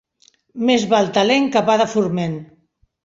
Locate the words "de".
1.83-1.87